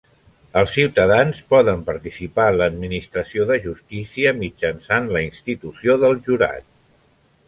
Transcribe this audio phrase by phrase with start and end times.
[0.59, 6.67] Els ciutadans poden participar en l'Administració de Justícia mitjançant la institució del jurat.